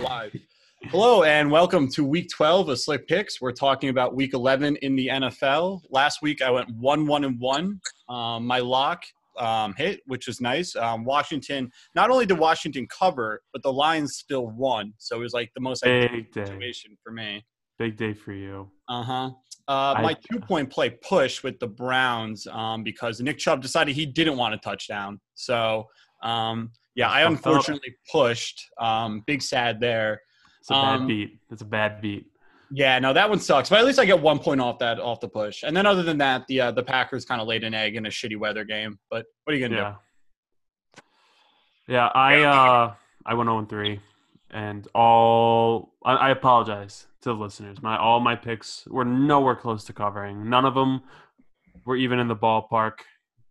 [0.00, 0.36] Live.
[0.84, 3.40] Hello and welcome to week 12 of Slick Picks.
[3.40, 5.80] We're talking about week 11 in the NFL.
[5.90, 7.80] Last week I went 1 1 and 1.
[8.08, 9.02] Um, my lock
[9.38, 10.76] um, hit, which was nice.
[10.76, 14.92] Um, Washington, not only did Washington cover, but the Lions still won.
[14.98, 16.44] So it was like the most ideal Big day.
[16.44, 17.44] situation for me.
[17.78, 18.70] Big day for you.
[18.88, 19.30] Uh-huh.
[19.66, 23.96] Uh, I- my two point play push with the Browns um, because Nick Chubb decided
[23.96, 25.20] he didn't want a touchdown.
[25.34, 25.86] So,
[26.22, 27.52] um, yeah, I That's fucked up.
[27.52, 28.60] unfortunately pushed.
[28.80, 30.20] Um, big sad there.
[30.60, 31.38] It's a bad Um, beat.
[31.50, 32.26] It's a bad beat.
[32.70, 33.70] Yeah, no, that one sucks.
[33.70, 35.62] But at least I get one point off that off the push.
[35.62, 38.04] And then other than that, the uh, the Packers kind of laid an egg in
[38.06, 38.98] a shitty weather game.
[39.10, 39.94] But what are you gonna Yeah.
[41.86, 44.00] Yeah, I uh I went 0 3
[44.50, 47.80] and all I, I apologize to the listeners.
[47.82, 50.50] My all my picks were nowhere close to covering.
[50.50, 51.00] None of them
[51.86, 52.98] were even in the ballpark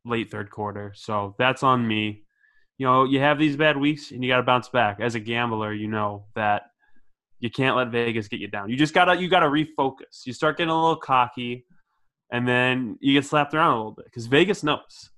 [0.06, 0.94] late third quarter.
[0.96, 2.24] So that's on me.
[2.78, 5.00] You know, you have these bad weeks and you got to bounce back.
[5.00, 6.64] As a gambler, you know that
[7.40, 8.70] you can't let Vegas get you down.
[8.70, 10.26] You just got to you got to refocus.
[10.26, 11.66] You start getting a little cocky
[12.32, 15.10] and then you get slapped around a little bit cuz Vegas knows.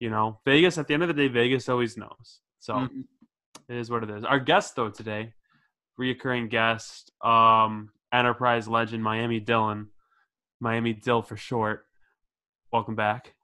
[0.00, 2.40] You know, Vegas at the end of the day Vegas always knows.
[2.58, 3.04] So Mhm.
[3.68, 4.24] it is what it is.
[4.24, 5.32] Our guest though today,
[6.00, 9.88] reoccurring guest, um, enterprise legend Miami Dylan,
[10.60, 11.86] Miami Dill for short.
[12.72, 13.34] Welcome back.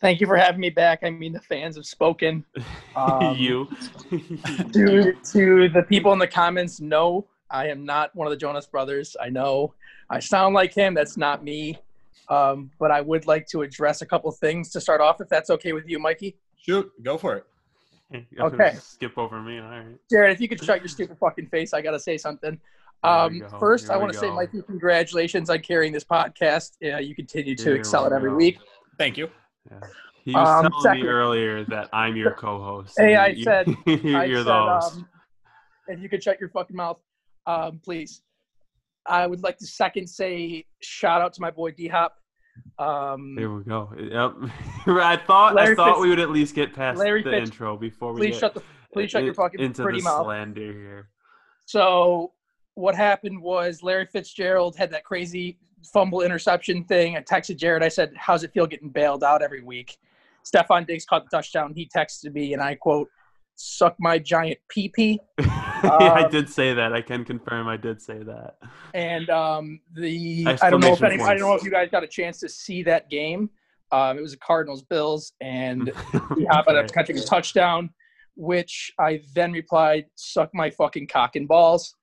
[0.00, 1.00] Thank you for having me back.
[1.02, 2.44] I mean, the fans have spoken.
[2.96, 3.68] Um, you.
[4.72, 8.64] To to the people in the comments, no, I am not one of the Jonas
[8.64, 9.14] Brothers.
[9.20, 9.74] I know
[10.08, 10.94] I sound like him.
[10.94, 11.78] That's not me.
[12.30, 15.50] Um, but I would like to address a couple things to start off, if that's
[15.50, 16.38] okay with you, Mikey.
[16.56, 18.26] Shoot, go for it.
[18.40, 18.76] Okay.
[18.80, 19.58] Skip over me.
[19.58, 19.84] All right.
[20.10, 22.58] Jared, if you could shut your stupid fucking face, I gotta say something.
[23.02, 24.30] Um, first, Here I want to say.
[24.30, 26.72] Mikey, congratulations on carrying this podcast.
[26.80, 28.36] Yeah, you continue to Here excel we at every go.
[28.36, 28.58] week.
[28.96, 29.28] Thank you.
[29.70, 29.80] Yeah.
[30.24, 32.94] He was Um, telling second- me earlier that I'm your co-host.
[32.98, 34.96] Hey, I you- said- you're I the said, host.
[34.96, 35.08] um,
[35.88, 36.98] if you could shut your fucking mouth,
[37.46, 38.22] um, please.
[39.08, 42.16] I would like to second say shout out to my boy D Hop.
[42.78, 43.92] Um, There we go.
[43.96, 44.50] Yep.
[44.88, 47.76] I thought I thought Fitz- we would at least get past Larry the Fitz- intro
[47.76, 48.62] before we please get shut the
[48.92, 50.24] please shut your fucking into pretty the mouth.
[50.24, 51.08] slander here.
[51.66, 52.32] So
[52.74, 55.58] what happened was Larry Fitzgerald had that crazy
[55.92, 57.16] fumble interception thing.
[57.16, 57.82] I texted Jared.
[57.82, 59.98] I said, "How's it feel getting bailed out every week?"
[60.44, 61.72] Stefon Diggs caught the touchdown.
[61.74, 63.08] He texted me, and I quote,
[63.56, 66.92] "Suck my giant pee pee." I Um, did say that.
[66.92, 68.58] I can confirm I did say that.
[68.94, 72.02] And um, the I don't know if any, I don't know if you guys got
[72.02, 73.50] a chance to see that game.
[73.92, 76.46] Um, it was a Cardinals Bills, and Okay.
[76.50, 77.90] happened up catching a touchdown,
[78.36, 81.94] which I then replied, "Suck my fucking cock and balls."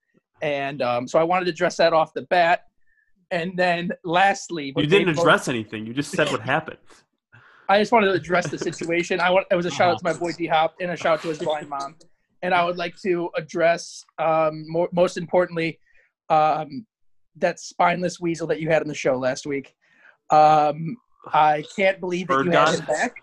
[0.41, 2.65] And um, so I wanted to address that off the bat.
[3.33, 5.87] And then lastly, You didn't address anything.
[5.87, 6.77] You just said what happened.
[7.69, 9.19] I just wanted to address the situation.
[9.19, 11.13] I want it was a shout out to my boy D Hop and a shout
[11.13, 11.95] out to his blind mom.
[12.43, 15.79] And I would like to address um, more, most importantly
[16.29, 16.85] um,
[17.37, 19.73] that spineless weasel that you had on the show last week.
[20.29, 20.97] Um,
[21.33, 23.22] I can't believe that Bird you had him back.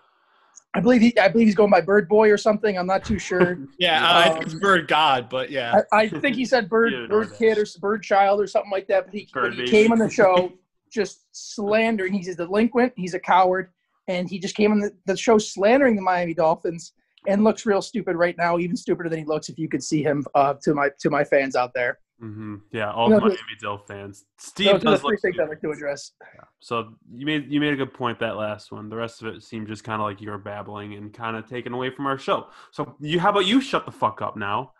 [0.73, 2.77] I believe he, I believe he's going by Bird Boy or something.
[2.77, 3.59] I'm not too sure.
[3.77, 5.81] Yeah, I think it's Um, Bird God, but yeah.
[5.91, 7.33] I, I think he said Bird You Bird.
[7.37, 9.05] Kid or Bird Child or something like that.
[9.05, 10.53] But he, but he came on the show
[10.89, 12.13] just slandering.
[12.13, 12.93] He's a delinquent.
[12.95, 13.69] He's a coward,
[14.07, 16.93] and he just came on the, the show slandering the Miami Dolphins
[17.27, 18.57] and looks real stupid right now.
[18.57, 20.25] Even stupider than he looks if you could see him.
[20.35, 24.25] Uh, to my to my fans out there, hmm Yeah, all No, Miami Dill fans.
[24.37, 26.11] Steve the does look things I'd like to address.
[26.59, 28.89] So you made you made a good point that last one.
[28.89, 31.49] The rest of it seemed just kind of like you were babbling and kind of
[31.49, 32.47] taken away from our show.
[32.69, 34.73] So you, how about you shut the fuck up now?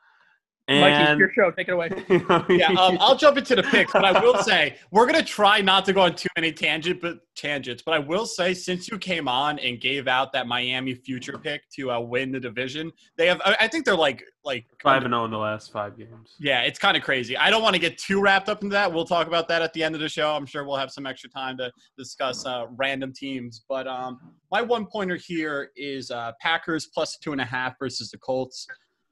[0.70, 1.52] Mikey, your show.
[1.52, 1.90] Take it away.
[2.50, 5.86] yeah, um, I'll jump into the picks, but I will say we're gonna try not
[5.86, 7.84] to go on too many tangent, but tangents.
[7.84, 11.64] But I will say, since you came on and gave out that Miami future pick
[11.72, 13.42] to uh, win the division, they have.
[13.44, 16.36] I I think they're like like five and zero in the last five games.
[16.40, 17.36] Yeah, it's kind of crazy.
[17.36, 18.92] I don't want to get too wrapped up into that.
[18.92, 20.32] We'll talk about that at the end of the show.
[20.32, 23.64] I'm sure we'll have some extra time to discuss uh, random teams.
[23.68, 24.20] But um,
[24.52, 28.68] my one pointer here is uh, Packers plus two and a half versus the Colts.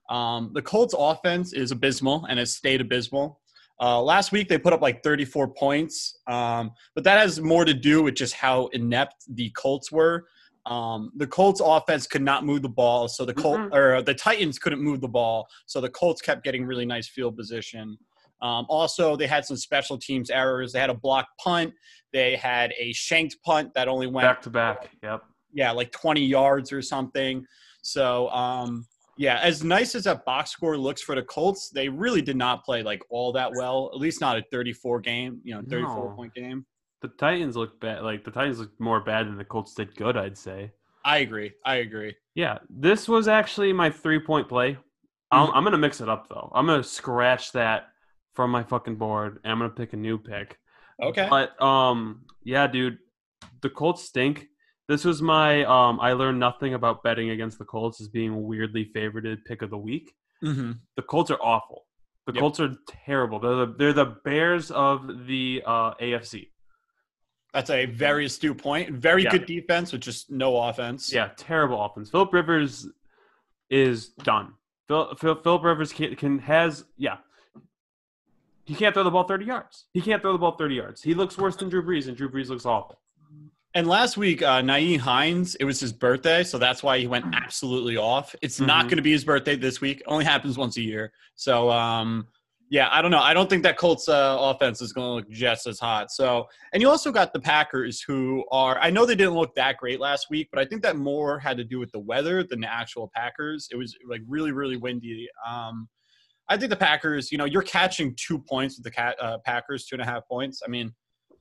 [0.09, 3.39] Um, the Colts offense is abysmal and has stayed abysmal.
[3.81, 7.73] Uh, last week they put up like 34 points, um, but that has more to
[7.73, 10.25] do with just how inept the Colts were.
[10.65, 13.73] Um, the Colts offense could not move the ball, so the Colt Mhm.
[13.73, 17.37] or the Titans couldn't move the ball, so the Colts kept getting really nice field
[17.37, 17.97] position.
[18.41, 20.73] Um, also, they had some special teams errors.
[20.73, 21.73] They had a blocked punt.
[22.11, 24.89] They had a shanked punt that only went Back to back.
[25.03, 25.23] Yep.
[25.53, 27.45] yeah, like 20 yards or something.
[27.81, 28.85] So, um,
[29.19, 32.63] yeah, as nice as that box score looks for the Colts, they really did not
[32.63, 33.91] play like all that well.
[33.93, 36.15] At least not a 34 game, you know, 34 No.
[36.15, 36.65] point game.
[37.01, 38.03] The Titans look bad.
[38.03, 40.15] Like the Titans look more bad than the Colts did good.
[40.15, 40.71] I'd say.
[41.03, 41.51] I agree.
[41.65, 42.15] I agree.
[42.33, 44.77] Yeah, this was actually my three point play.
[45.31, 46.49] I'm, I'm gonna mix it up though.
[46.55, 47.87] I'm gonna scratch that
[48.35, 50.57] from my fucking board, and I'm gonna pick a new pick.
[51.03, 51.27] Okay.
[51.29, 52.97] But um, yeah, dude,
[53.61, 54.47] the Colts stink.
[54.89, 55.99] This was my um.
[56.01, 59.77] I learned nothing about betting against the Colts as being weirdly favorited pick of the
[59.77, 60.13] week.
[60.41, 61.85] hmm The Colts are awful.
[62.25, 62.39] The Yep.
[62.41, 62.75] Colts are
[63.05, 63.39] terrible.
[63.39, 66.49] They're the they're the Bears of the uh, AFC.
[67.53, 68.91] That's a very astute point.
[68.91, 69.31] Very Yeah.
[69.31, 71.13] good defense with just no offense.
[71.13, 72.09] Yeah, terrible offense.
[72.09, 72.87] Philip Rivers
[73.69, 74.53] is done.
[74.87, 77.17] Phil, Phil, Philip Rivers can, can has yeah.
[78.65, 79.85] He can't throw the ball thirty yards.
[79.93, 81.01] He can't throw the ball thirty yards.
[81.03, 82.99] He looks worse than Drew Brees, and Drew Brees looks awful.
[83.75, 87.25] And last week, uh, Nyheim Hines, it was his birthday, so that's why he went
[87.35, 88.35] absolutely off.
[88.41, 88.89] It's not Mhm.
[88.89, 89.99] going to be his birthday this week.
[89.99, 91.13] It only happens once a year.
[91.35, 92.27] So, um,
[92.71, 93.19] yeah, I don't know.
[93.19, 96.11] I don't think that Colts uh, offense is going to look just as hot.
[96.11, 98.79] So, and you also got the Packers, who are.
[98.79, 101.57] I know they didn't look that great last week, but I think that more had
[101.57, 103.67] to do with the weather than the actual Packers.
[103.71, 105.27] It was like really, really windy.
[105.47, 105.87] Um,
[106.47, 107.31] I think the Packers.
[107.31, 110.27] You know, you're catching two points with the cat, uh, Packers, two and a half
[110.27, 110.61] points.
[110.65, 110.91] I mean,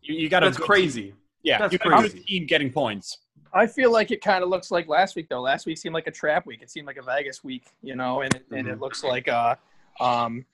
[0.02, 1.14] you, you got a That's crazy.
[1.48, 2.20] Yeah, That's you got a crazy.
[2.20, 3.18] team getting points.
[3.54, 5.40] I feel like it kind of looks like last week though.
[5.40, 6.60] Last week seemed like a trap week.
[6.60, 8.72] It seemed like a Vegas week, you know, and it, and Mhm.
[8.72, 9.54] it looks like uh,
[9.98, 10.44] um,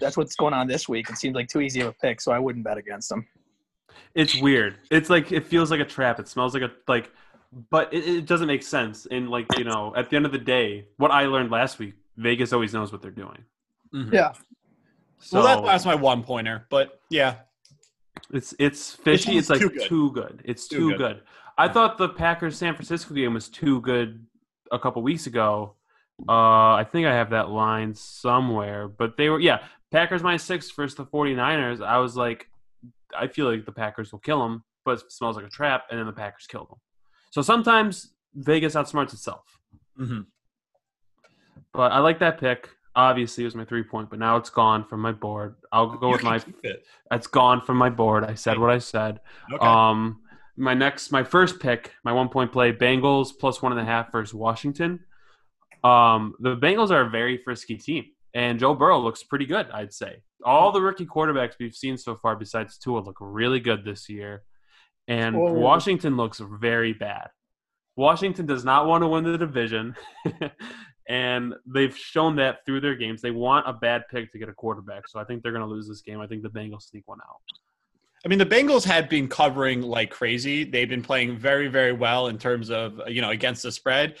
[0.00, 1.08] that's what's going on this week.
[1.08, 3.26] It seems like too easy of a pick, so I wouldn't bet against them.
[4.16, 4.76] It's weird.
[4.90, 6.18] It's like it feels like a trap.
[6.18, 7.12] It smells like a like,
[7.70, 9.06] but it, it doesn't make sense.
[9.08, 11.94] And like you know, at the end of the day, what I learned last week,
[12.16, 13.44] Vegas always knows what they're doing.
[14.12, 14.32] Yeah,
[15.20, 17.36] So well, that, that's my one pointer, but yeah,
[18.32, 19.36] It's it's fishy.
[19.38, 20.28] It's It's, like too too good.
[20.38, 20.42] good.
[20.44, 20.98] It's Too too, good.
[20.98, 21.22] good.
[21.56, 24.26] I thought the Packers San Francisco game was too good
[24.72, 25.74] a couple weeks ago.
[26.28, 30.70] Uh, I think I have that line somewhere, but they were yeah Packers minus six
[30.70, 31.84] versus the 49ers.
[31.84, 32.48] I was like,
[33.16, 35.98] I feel like the Packers will kill them, but it smells like a trap, and
[35.98, 36.78] then the Packers kill them.
[37.30, 39.44] So sometimes Vegas outsmarts itself.
[39.98, 40.20] mm-hmm.
[41.72, 42.68] But I like that pick.
[42.96, 45.56] Obviously, it was my three point, but now it's gone from my board.
[45.72, 46.40] I'll go with my.
[46.62, 46.84] it.
[47.10, 48.24] It's gone from my board.
[48.24, 49.20] I said what I said.
[49.52, 49.64] Okay.
[49.64, 50.20] Um,
[50.56, 54.12] my next, my first pick, my one point play, Bengals plus one and a half
[54.12, 55.00] versus Washington.
[55.82, 58.04] Um, the Bengals are a very frisky team,
[58.34, 59.68] and Joe Burrow looks pretty good.
[59.70, 63.84] I'd say all the rookie quarterbacks we've seen so far, besides Tua, look really good
[63.84, 64.44] this year,
[65.08, 65.52] and Whoa.
[65.52, 67.28] Washington looks very bad.
[67.96, 69.94] Washington does not want to win the division,
[71.08, 73.20] and they've shown that through their games.
[73.20, 75.70] They want a bad pick to get a quarterback, so I think they're going to
[75.70, 76.20] lose this game.
[76.20, 77.40] I think the Bengals sneak one out.
[78.24, 80.64] I mean, the Bengals had been covering like crazy.
[80.64, 84.16] They've been playing very, very well in terms of you know against the spread.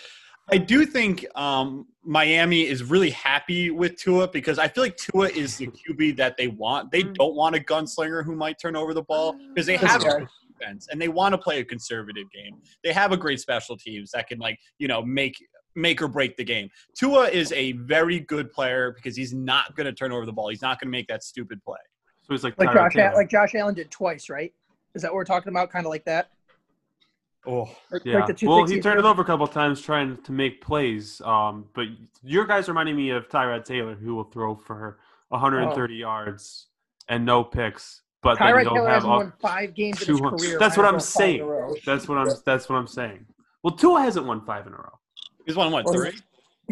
[0.50, 5.28] I do think um, Miami is really happy with Tua because I feel like Tua
[5.28, 6.90] is the QB that they want.
[6.90, 10.28] They don't want a gunslinger who might turn over the ball because they have a
[10.58, 12.58] defense and they want to play a conservative game.
[12.82, 15.36] They have a great special teams that can like you know make
[15.74, 16.70] make or break the game.
[16.94, 20.48] Tua is a very good player because he's not going to turn over the ball.
[20.48, 21.78] He's not going to make that stupid play.
[22.22, 23.14] So he's like like Tyrod Josh, Taylor.
[23.14, 24.52] like Josh Allen did twice, right?
[24.94, 25.70] Is that what we're talking about?
[25.70, 26.30] Kind of like that.
[27.46, 28.24] Oh, Like, Yeah.
[28.24, 31.20] like well, he turned it over a couple times trying to make plays.
[31.20, 31.86] Um, but
[32.22, 34.98] your guys reminding me of Tyrod Taylor, who will throw for
[35.28, 36.68] 130 yards
[37.08, 38.00] and no picks.
[38.22, 40.58] But then Tyrod he'll Taylor have hasn't won five games in his career.
[40.58, 41.80] That's what I'm well five in saying.
[41.84, 42.28] That's what I'm.
[42.46, 43.26] That's what I'm saying.
[43.62, 44.98] Well, Tua hasn't won five in a row.
[45.46, 46.10] He's won what Well, three?
[46.10, 46.22] He's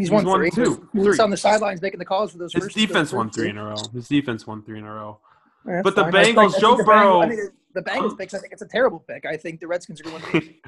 [0.04, 0.50] He's won won three.
[0.50, 1.22] two, He was three.
[1.24, 2.52] on the sidelines making the calls for those.
[2.54, 3.76] His first, defense those won three in a row.
[3.92, 5.18] His defense won three in a row.
[5.66, 6.16] Yeah, But the fine.
[6.16, 7.40] I think- Bengals, I think Joe the Burrow- Bengals, I think
[7.74, 8.34] the Bengals picks.
[8.34, 9.26] I think it's a terrible pick.
[9.26, 10.54] I think the Redskins are going to win.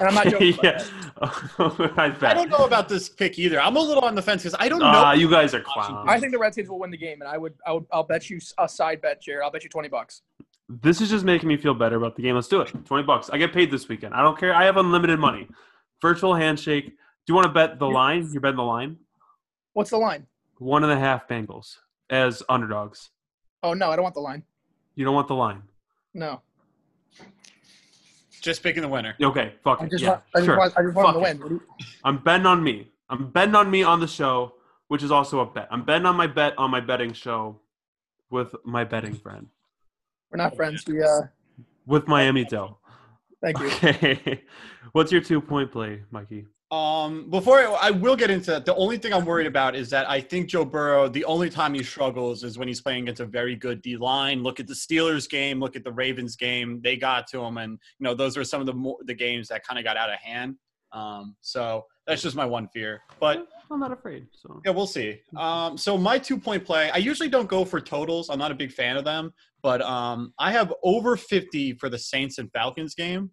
[0.00, 0.54] And I'm not joking.
[0.54, 0.78] about yeah,
[1.58, 1.92] that.
[2.22, 3.60] I I don't know about this pick either.
[3.60, 4.86] I'm a little on the fence because I don't know.
[4.86, 6.06] Ah, you guys are clowns.
[6.08, 8.30] I think the Redskins will win the game, and I would, I would, I'll bet
[8.30, 9.42] you a side bet, Jared.
[9.42, 10.22] I'll bet you twenty bucks.
[10.68, 12.36] This is just making me feel better about the game.
[12.36, 12.72] Let's do it.
[12.84, 13.28] 20 bucks.
[13.30, 14.14] I get paid this weekend.
[14.14, 14.54] I don't care.
[14.54, 15.48] I have unlimited money.
[16.00, 16.92] Virtual handshake.
[17.28, 18.26] Do you want to bet the line?
[18.32, 18.96] You're betting the line?
[19.74, 20.26] What's the line?
[20.60, 21.76] One and a half Bengals
[22.08, 23.10] as underdogs.
[23.62, 24.44] Oh no, I don't want the line.
[24.94, 25.62] You don't want the line.
[26.14, 26.40] No,
[28.40, 29.14] Just picking the winner.
[29.22, 29.90] Okay, fuck I it.
[29.90, 30.56] just Yeah, want, I just sure.
[30.56, 31.36] want, I just want them to Fuck win.
[31.36, 31.42] it.
[31.42, 31.54] What do
[31.84, 32.90] you- I'm betting on me.
[33.10, 34.54] I'm betting on me on the show,
[34.86, 35.68] which is also a bet.
[35.70, 37.60] I'm betting on my bet on my betting show
[38.30, 39.48] with my betting friend,
[40.30, 40.82] We're not friends.
[40.88, 41.24] We, uh,
[41.84, 42.80] with Miami Dell.
[43.42, 43.66] thank you.
[43.66, 44.44] Okay.
[44.92, 46.46] What's your two point play, Mikey?
[46.70, 49.88] Um, before I, I will get into that, the only thing I'm worried about is
[49.90, 53.20] that I think Joe Burrow, the only time he struggles is when he's playing against
[53.20, 54.42] a very good D line.
[54.42, 56.80] Look at the Steelers game, look at the Ravens game.
[56.82, 59.48] They got to him, and you know those are some of the more, the games
[59.48, 60.56] that kind of got out of hand.
[60.92, 63.00] Um, so that's just my one fear.
[63.18, 64.26] But I'm not afraid.
[64.32, 65.20] So yeah, we'll see.
[65.36, 68.28] Um, so my two point play, I usually don't go for totals.
[68.28, 69.32] I'm not a big fan of them,
[69.62, 73.30] but um, I have over 50 for the Saints and Falcons game.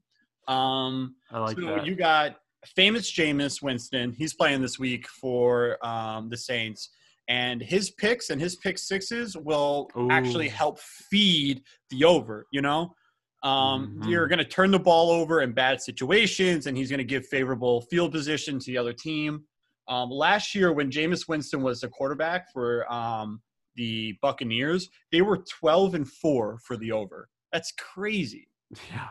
[0.48, 1.86] Um, I like so that.
[1.86, 2.38] you got
[2.76, 4.12] famous Jameis Winston.
[4.14, 6.90] He's playing this week for um, the Saints.
[7.28, 12.46] and his picks and his pick sixes will actually help feed the over.
[12.52, 12.94] You know,
[13.42, 14.10] um, Mhm.
[14.12, 17.26] you're going to turn the ball over in bad situations, and he's going to give
[17.26, 19.44] favorable field position to the other team.
[19.88, 23.42] Um, last year, when Jameis Winston was the quarterback for um,
[23.76, 27.30] the Buccaneers, they were 12 and four for the over.
[27.52, 28.48] That's crazy.
[28.92, 29.10] Yeah,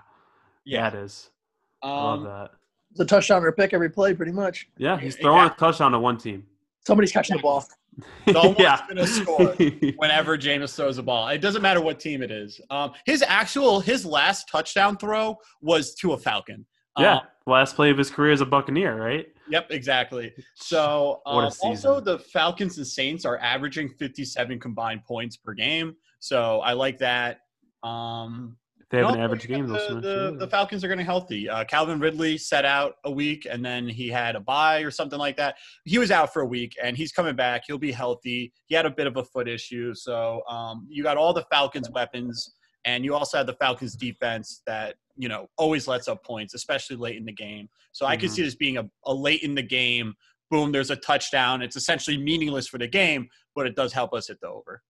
[0.64, 1.30] yeah, it is.
[1.82, 2.50] I love Um, that.
[2.94, 4.68] It's a touchdown or a pick every play, pretty much.
[4.78, 5.22] Yeah, he's yeah.
[5.22, 6.46] throwing a touchdown to one team.
[6.86, 7.66] Somebody's catching the ball.
[8.32, 9.46] Someone's yeah, gonna score.
[9.96, 11.26] whenever Jameis throws a ball.
[11.28, 12.60] It doesn't matter what team it is.
[12.70, 16.64] Um, his actual his last touchdown throw was to a Falcon.
[16.96, 17.16] yeah.
[17.16, 19.26] Um, Last play of his career as a Buccaneer, right?
[19.50, 20.32] yep, exactly.
[20.54, 25.52] So What a um, also the Falcons and Saints are averaging 57 combined points per
[25.52, 25.94] game.
[26.20, 27.40] So I like that.
[27.82, 28.63] Um, If
[28.94, 30.38] they have no, an average game, they'll the, the, you.
[30.38, 31.48] the Falcons are going to healthy.
[31.48, 35.18] Uh, Calvin Ridley set out a week and then he had a bye or something
[35.18, 35.56] like that.
[35.84, 37.62] He was out for a week and he's coming back.
[37.66, 38.52] He'll be healthy.
[38.66, 39.94] He had a bit of a foot issue.
[39.94, 44.62] So um, you got all the Falcons' weapons and you also have the Falcons' defense
[44.66, 47.68] that, you know, always lets up points, especially late in the game.
[47.92, 48.34] So I could Mhm.
[48.34, 50.14] see this being a, a late in the game.
[50.50, 51.62] Boom, there's a touchdown.
[51.62, 54.82] It's essentially meaningless for the game, but it does help us hit the over.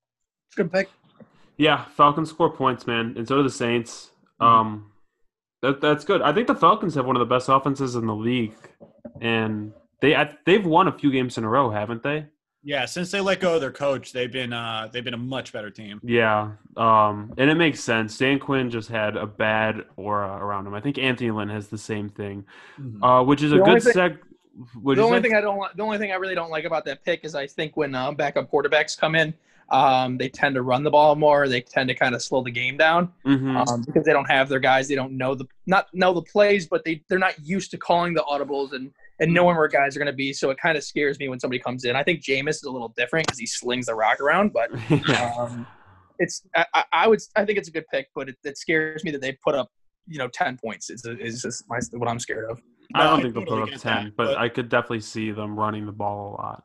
[0.48, 0.90] It's a good pick.
[1.56, 4.10] Yeah, Falcons score points, man, and so do the Saints.
[4.40, 4.46] Mhm.
[4.46, 4.92] Um,
[5.62, 6.20] that that's good.
[6.22, 8.54] I think the Falcons have one of the best offenses in the league,
[9.20, 12.26] and they I, they've won a few games in a row, haven't they?
[12.66, 15.52] Yeah, since they let go of their coach, they've been uh, they've been a much
[15.52, 16.00] better team.
[16.02, 18.16] Yeah, um, and it makes sense.
[18.18, 20.74] Dan Quinn just had a bad aura around him.
[20.74, 22.44] I think Anthony Lynn has the same thing,
[23.02, 24.18] uh, which is a The only good thing- seg.
[24.80, 25.22] What'd the only say?
[25.22, 27.34] thing I don't like, the only thing I really don't like about that pick is
[27.34, 29.34] I think when uh, backup quarterbacks come in,
[29.70, 31.48] um, they tend to run the ball more.
[31.48, 33.66] They tend to kind of slow the game down Mhm.
[33.68, 34.88] um, because they don't have their guys.
[34.88, 38.14] They don't know the not know the plays, but they they're not used to calling
[38.14, 38.90] the audibles and
[39.20, 40.32] and knowing where guys are going to be.
[40.32, 41.94] So it kind of scares me when somebody comes in.
[41.96, 44.70] I think Jameis is a little different because he slings the rock around, but
[45.38, 45.66] um,
[46.18, 49.02] it's I, I- I would I think it's a good pick, but it, it scares
[49.04, 49.70] me that they put up
[50.06, 50.90] you know ten points.
[50.90, 52.60] Is is just my, what I'm scared of.
[52.94, 55.30] I don't I think they'll put up ten, that, but, but- I could definitely see
[55.30, 56.64] them running the ball a lot.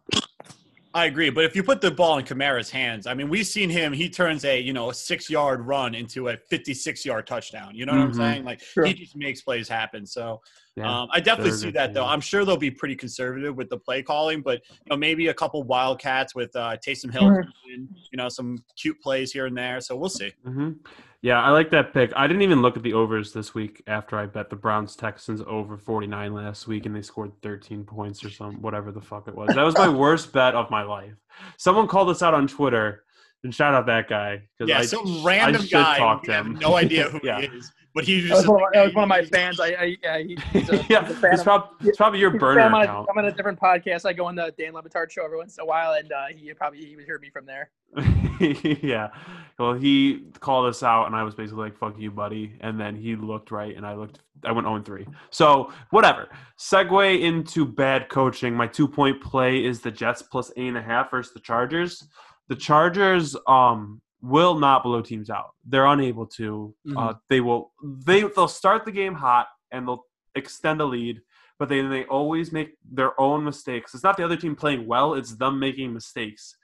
[0.94, 3.70] I agree, but if you put the ball in Kamara's hands, I mean, we've seen
[3.70, 3.94] him.
[3.94, 7.76] He turns a you know a six yard run into a fifty six yard touchdown.
[7.76, 8.06] You know what Mhm.
[8.06, 8.44] I'm saying?
[8.44, 8.86] Like Sure.
[8.88, 10.08] he just makes plays happen.
[10.08, 10.42] So
[10.76, 12.06] Yeah, um, I definitely see that though.
[12.06, 15.34] I'm sure they'll be pretty conservative with the play calling, but you know maybe a
[15.34, 17.28] couple wildcats with uh, Taysom Hill,
[17.72, 19.82] and, you know some cute plays here and there.
[19.82, 20.32] So we'll see.
[20.44, 20.72] hmm
[21.22, 22.14] Yeah, I like that pick.
[22.16, 25.42] I didn't even look at the overs this week after I bet the Browns Texans
[25.46, 29.36] over 49 last week and they scored 13 points or some whatever the fuck it
[29.36, 29.54] was.
[29.54, 31.12] That was my worst bet of my life.
[31.58, 33.04] Someone called us out on Twitter
[33.44, 35.98] and shout out that guy because Yeah, I, some random I guy.
[35.98, 36.56] talk we to have him.
[36.56, 37.42] no idea who Yeah.
[37.42, 39.24] he is, but he That was, just one of, my- that was one of my
[39.26, 39.60] fans.
[39.60, 42.62] I, I yeah, he, he's a, yeah, he's it's, of- prob- it's probably your burner.
[42.62, 43.00] I'm on, a.
[43.02, 44.06] I'm on a different podcast.
[44.06, 46.26] I go on the Dan Le Batard show every once in a while, and uh,
[46.36, 47.72] he probably he would hear me from there.
[48.84, 49.10] yeah.
[49.58, 52.96] Well, he called us out, and I was basically like, "Fuck you, buddy." And then
[52.96, 54.20] he looked right, and I looked.
[54.46, 55.06] I went 0 3.
[55.32, 56.30] So whatever.
[56.58, 58.54] Segue into bad coaching.
[58.54, 62.08] My two point play is the Jets plus eight and a half versus the Chargers.
[62.48, 65.52] The Chargers um will not blow teams out.
[65.66, 66.74] They're unable to.
[66.96, 67.72] Uh, they will.
[67.84, 71.22] They they'll start the game hot and they'll extend a lead,
[71.58, 73.94] but then they always make their own mistakes.
[73.94, 76.56] It's not the other team playing well; it's them making mistakes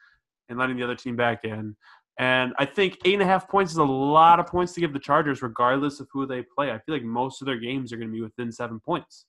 [0.49, 1.75] and letting the other team back in.
[2.17, 4.93] And I think eight and a half points is a lot of points to give
[4.93, 6.71] the Chargers, regardless of who they play.
[6.71, 9.25] I feel like most of their games are going to be within seven points.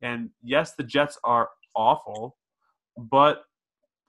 [0.00, 2.36] And yes, the Jets are awful,
[2.96, 3.42] but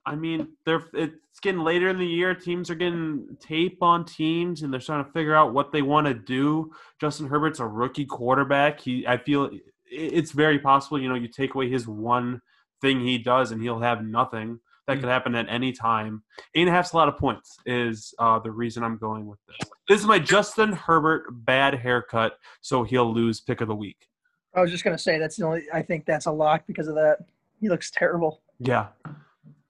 [0.05, 2.33] I mean, they're it's getting later in the year.
[2.33, 6.07] Teams are getting tape on teams, and they're trying to figure out what they want
[6.07, 6.71] to do.
[6.99, 8.79] Justin Herbert's a rookie quarterback.
[8.79, 9.51] He, I feel,
[9.85, 10.99] it's very possible.
[10.99, 12.41] You know, you take away his one
[12.81, 14.59] thing he does, and he'll have nothing.
[14.87, 16.23] That could happen at any time.
[16.55, 17.57] Eight and a half's a lot of points.
[17.65, 19.69] Is uh, the reason I'm going with this.
[19.87, 24.07] This is my Justin Herbert bad haircut, so he'll lose pick of the week.
[24.53, 25.63] I was just gonna say that's the only.
[25.71, 27.19] I think that's a lock because of that.
[27.59, 28.41] He looks terrible.
[28.59, 28.87] Yeah,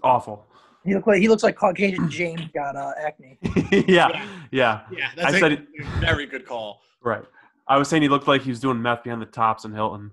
[0.03, 0.46] awful.
[0.84, 3.38] He look like he looks like Caucasian James got uh, acne.
[3.88, 4.81] yeah, yeah.
[4.91, 6.81] Yeah, I that's said a very good call.
[7.01, 7.24] Right.
[7.67, 10.12] I was saying he looked like he was doing meth behind the tops in Hilton.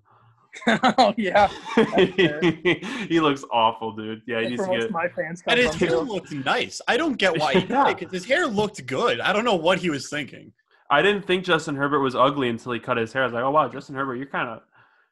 [0.67, 2.41] oh yeah, fair.
[3.09, 4.23] he looks awful, dude.
[4.27, 4.87] Yeah, he that's needs where to most get.
[4.87, 5.99] of my fans come And his hair too.
[6.01, 6.81] looked nice.
[6.89, 7.89] I don't get why he did Yeah.
[7.91, 9.21] it because his hair looked good.
[9.21, 10.53] I don't know what he was thinking.
[10.91, 13.23] I didn't think Justin Herbert was ugly until he cut his hair.
[13.23, 14.63] I was like, oh wow, Justin Herbert, you're kind of,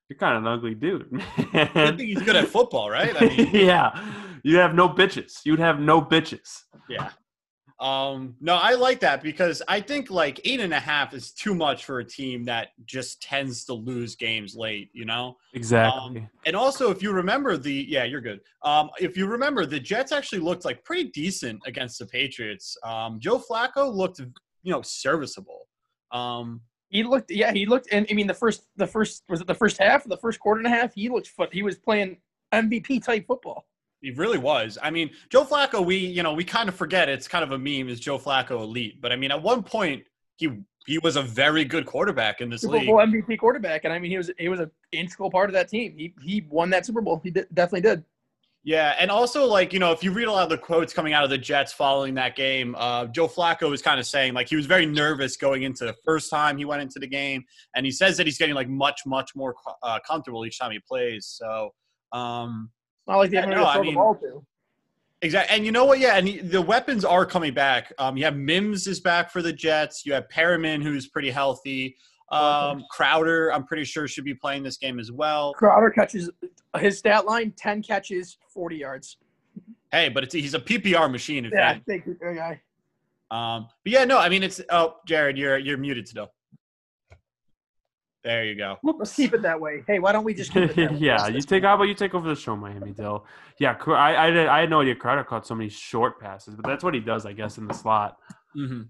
[0.08, 1.22] you're kind of an ugly dude.
[1.52, 3.14] I think he's good at football, right?
[3.20, 3.90] I mean, yeah,
[4.46, 5.40] you have no bitches.
[5.44, 6.62] You'd have no bitches.
[6.88, 7.10] yeah.
[7.78, 11.54] Um, no, I like that because I think like eight and a half is too
[11.54, 15.36] much for a team that just tends to lose games late, you know?
[15.52, 16.20] Exactly.
[16.20, 18.40] Um, and also, if you remember the, yeah, you're good.
[18.62, 22.78] Um, if you remember, the Jets actually looked like pretty decent against the Patriots.
[22.82, 24.20] Um, Joe Flacco looked,
[24.62, 25.68] you know, serviceable.
[26.12, 29.46] Um, He looked, yeah, he looked, and I mean, the first, the first was it
[29.48, 30.94] the first half, the first quarter and a half?
[30.94, 31.52] He looked, foot.
[31.52, 32.16] He was playing
[32.54, 33.66] MVP type football.
[34.00, 34.78] He really was.
[34.82, 37.58] I mean, Joe Flacco, we you know we kind of forget it's kind of a
[37.58, 40.04] meme is Joe Flacco elite, but I mean at one point
[40.36, 40.50] he
[40.86, 42.86] he was a very good quarterback in this Super league.
[42.86, 45.68] Bowl MVP quarterback, and I mean, he was he was an integral part of that
[45.68, 45.94] team.
[45.96, 47.20] He he won that Super Bowl.
[47.22, 48.04] He did, definitely did.
[48.62, 51.12] Yeah, and also like you know if you read a lot of the quotes coming
[51.12, 54.48] out of the Jets following that game, uh, Joe Flacco was kind of saying like
[54.48, 57.84] he was very nervous going into the first time he went into the game, and
[57.84, 61.26] he says that he's getting like much much more uh, comfortable each time he plays.
[61.26, 61.70] So.
[62.12, 62.70] Um,
[63.06, 64.44] not like they Yeah, have no, to I mean- the ball to.
[65.22, 65.98] Exactly, and you know what?
[65.98, 67.90] Yeah, and he- the weapons are coming back.
[67.98, 70.04] Um, you have Mims is back for the Jets.
[70.04, 71.96] You have Perriman, who's pretty healthy.
[72.30, 75.54] Um, Crowder, I'm pretty sure should be playing this game as well.
[75.54, 76.28] Crowder catches
[76.78, 79.16] his stat line: ten catches, forty yards.
[79.90, 81.44] Hey, but it's, he's a PPR machine.
[81.44, 81.78] Yeah, yeah.
[81.86, 82.60] thank you, guy.
[83.30, 84.60] Um, but yeah, no, I mean it's.
[84.70, 86.30] Oh, Jared, you're you're muted still.
[88.26, 88.76] There you go.
[88.82, 89.84] Let's keep it that way.
[89.86, 90.98] Hey, why don't we just keep it that way?
[91.00, 91.62] yeah, you take.
[91.62, 93.24] How about you take over the show, Miami Dill?
[93.60, 96.66] Yeah, I I, did, I had no idea Crowder caught so many short passes, but
[96.66, 98.16] that's what he does, I guess, in the slot.
[98.52, 98.82] hmm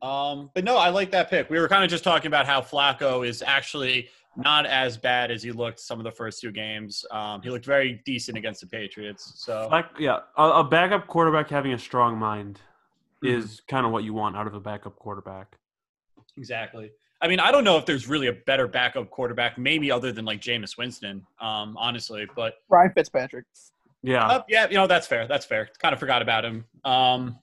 [0.00, 1.50] Um, but no, I like that pick.
[1.50, 5.42] We were kind of just talking about how Flacco is actually not as bad as
[5.42, 7.04] he looked some of the first two games.
[7.10, 9.32] Um, he looked very decent against the Patriots.
[9.44, 12.60] So Like, yeah, a, a backup quarterback having a strong mind
[13.24, 13.38] Mhm.
[13.38, 15.56] is kind of what you want out of a backup quarterback.
[16.36, 16.92] exactly.
[17.24, 20.26] I mean, I don't know if there's really a better backup quarterback, maybe other than
[20.26, 22.26] like Jameis Winston, um, honestly.
[22.36, 23.46] But Ryan Fitzpatrick.
[24.02, 25.26] Yeah, Uh, yeah, you know that's fair.
[25.26, 25.70] That's fair.
[25.78, 26.66] Kind of forgot about him.
[26.84, 27.38] Um,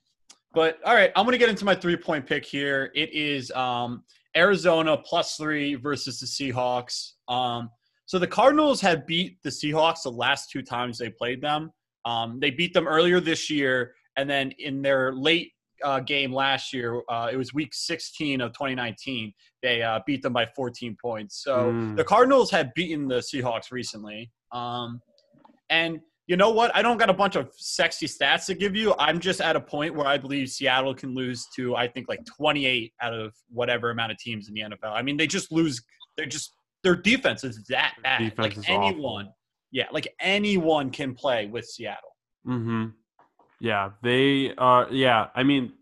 [0.54, 2.92] but all right, I'm going to get into my three point pick here.
[2.94, 4.04] It is um,
[4.36, 7.14] Arizona plus three versus the Seahawks.
[7.26, 7.68] Um,
[8.06, 11.72] so the Cardinals have beat the Seahawks the last two times they played them.
[12.04, 16.72] Um, they beat them earlier this year, and then in their late uh, game last
[16.72, 19.32] year, uh, it was Week 16 of 2019.
[19.62, 21.42] They uh, beat them by 14 points.
[21.42, 21.96] So Mm.
[21.96, 24.30] the Cardinals have beaten the Seahawks recently.
[24.52, 25.00] Um,
[25.70, 26.74] and you know what?
[26.74, 28.94] I don't got a bunch of sexy stats to give you.
[28.98, 32.24] I'm just at a point where I believe Seattle can lose to I think like
[32.36, 34.92] 28 out of whatever amount of teams in the NFL.
[34.92, 35.82] I mean, they just lose.
[36.16, 36.52] They're just
[36.84, 38.18] their defense is that bad.
[38.20, 39.36] Defense like is anyone, awful.
[39.72, 42.16] yeah, like anyone can play with Seattle.
[42.46, 42.86] Mm-hmm.
[43.62, 44.88] Yeah, they are.
[44.90, 45.72] Yeah, I mean,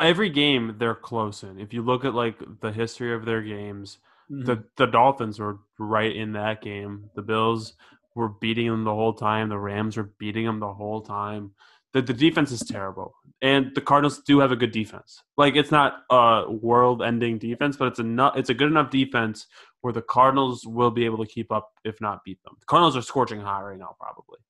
[0.00, 1.58] every game they're close in.
[1.58, 3.98] If you look at like the history of their games,
[4.30, 4.44] Mm-hmm.
[4.44, 7.08] the the Dolphins were right in that game.
[7.14, 7.72] The Bills
[8.14, 9.48] were beating them the whole time.
[9.48, 11.52] The Rams were beating them the whole time.
[11.94, 15.22] The the defense is terrible, and the Cardinals do have a good defense.
[15.38, 18.36] Like it's not a world-ending defense, but it's enough.
[18.36, 19.46] It's a good enough defense
[19.80, 22.54] where the Cardinals will be able to keep up, if not beat them.
[22.60, 24.40] The Cardinals are scorching hot right now, probably.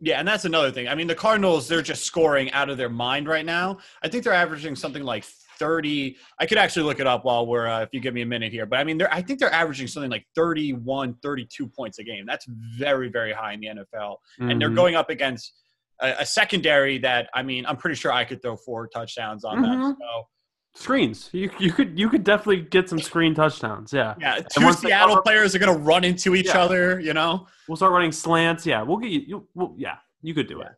[0.00, 0.88] Yeah, and that's another thing.
[0.88, 3.78] I mean, the Cardinals, they're just scoring out of their mind right now.
[4.02, 5.24] I think they're averaging something like
[5.58, 6.16] 30.
[6.38, 8.52] I could actually look it up while we're, uh, if you give me a minute
[8.52, 8.66] here.
[8.66, 12.26] But I mean, they're, I think they're averaging something like 31, 32 points a game.
[12.26, 12.44] That's
[12.76, 14.16] very, very high in the NFL.
[14.38, 14.74] And they're Mhm.
[14.76, 15.54] going up against
[16.02, 19.58] a, a secondary that, I mean, I'm pretty sure I could throw four touchdowns on
[19.58, 19.62] Mhm.
[19.62, 19.96] that.
[19.98, 20.28] So,
[20.76, 21.30] screens.
[21.32, 23.92] You you could you could definitely get some screen touchdowns.
[23.92, 26.62] Yeah, yeah, And two they Seattle players are going to run into each Yeah.
[26.62, 27.46] other, you know?
[27.68, 28.64] we'll start running slants.
[28.64, 29.20] Yeah, we'll get you.
[29.26, 30.72] you we'll, yeah, you could do it.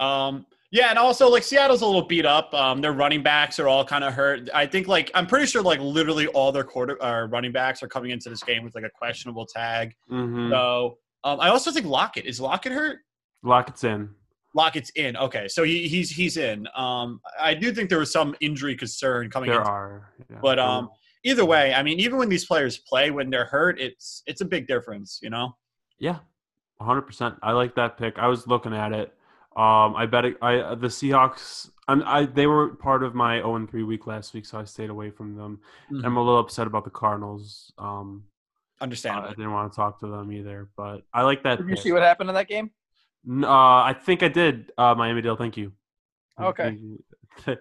[0.00, 2.52] Um, yeah, and also like Seattle's a little beat up.
[2.52, 4.50] Um, their running backs are all kind of hurt.
[4.52, 7.88] I think like I'm pretty sure like literally all their quarter uh, running backs are
[7.88, 9.94] coming into this game with like a questionable tag.
[10.10, 10.50] Mm-hmm.
[10.50, 12.98] So um, I also think Lockett is Lockett hurt.
[13.44, 14.10] Lockett's in.
[14.54, 15.16] Lockett's in.
[15.16, 16.66] Okay, so he, he's he's in.
[16.76, 19.66] Um, I do think there was some injury concern coming There in.
[19.66, 20.12] are.
[20.30, 20.38] Yeah.
[20.40, 20.90] But um,
[21.24, 24.44] either way, I mean, even when these players play when they're hurt, it's it's a
[24.44, 25.56] big difference, you know.
[25.98, 26.18] yeah,
[26.78, 27.02] 100.
[27.02, 28.18] percent I like that pick.
[28.18, 29.12] I was looking at it.
[29.56, 31.70] Um, I bet it, I the Seahawks.
[31.86, 34.64] I'm, I they were part of my 0 and 3 week last week, so I
[34.64, 35.60] stayed away from them.
[35.92, 36.04] Mhm.
[36.04, 37.72] I'm a little upset about the Cardinals.
[37.78, 38.24] Um,
[38.80, 39.20] Understand.
[39.24, 41.58] I didn't want to talk to them either, but I like that.
[41.58, 42.70] Did you see what happened in that game?
[43.28, 44.72] Uh, I think I did.
[44.76, 45.72] Uh, Miami Dale, thank you.
[46.40, 46.78] Okay.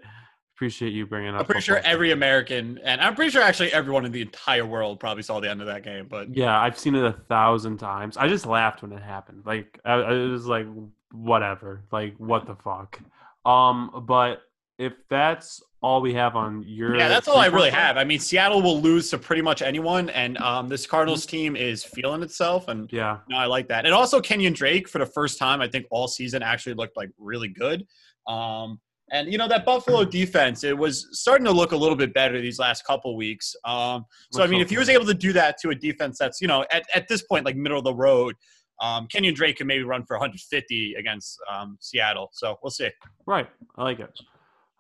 [0.55, 1.41] Appreciate you bringing up.
[1.41, 4.99] I'm pretty sure every American, and I'm pretty sure actually everyone in the entire world
[4.99, 6.07] probably saw the end of that game.
[6.07, 8.17] But Yeah, I've seen it a thousand times.
[8.17, 9.43] I just laughed when it happened.
[9.45, 10.67] Like I, I was like,
[11.11, 11.83] whatever.
[11.91, 12.99] Like what the fuck.
[13.45, 14.43] Um, but
[14.77, 17.97] if that's all we have on your, yeah, that's all I really have.
[17.97, 21.83] I mean, Seattle will lose to pretty much anyone, and um, this Cardinals team is
[21.83, 22.89] feeling itself, and?
[22.91, 23.85] Yeah, no, I like that.
[23.85, 27.09] And also, Kenyon Drake for the first time, I think all season actually looked like
[27.19, 27.85] really good.
[28.27, 28.79] Um,
[29.11, 32.39] And you know that Buffalo defense, it was starting to look a little bit better
[32.39, 33.53] these last couple weeks.
[33.65, 36.39] Um, so I mean, if he was able to do that to a defense that's
[36.41, 38.35] you know at, at this point like middle of the road,
[38.81, 42.29] um, Kenyon Drake could maybe run for 150 against um, Seattle.
[42.31, 42.89] So we'll see.
[43.27, 43.47] Right.
[43.77, 44.09] I like it.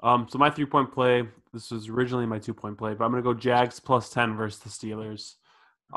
[0.03, 3.11] Um, so my three point play, this was originally my two point play, but I'm
[3.11, 5.35] gonna go Jags plus ten versus the Steelers.